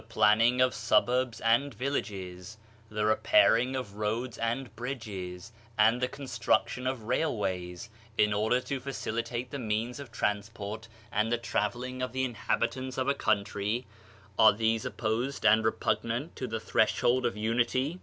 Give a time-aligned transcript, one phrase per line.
[0.01, 2.57] 114 Digitized by Google OF CIVILIZATION ning of suburbs and villages,
[2.89, 8.79] the repairing of roads and bridges and the construction of rail ways in order to
[8.79, 13.85] facilitate the means of transport and the traveling of the inhabitants of a country—
[14.39, 17.99] are these opposed and repugnant to the Threshold of Unity?